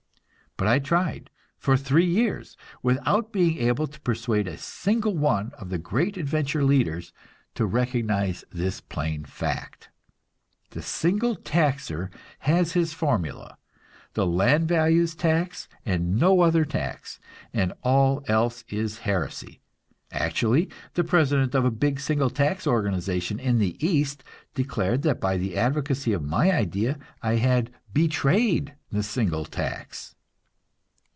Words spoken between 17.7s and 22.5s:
all else is heresy. Actually, the president of a big single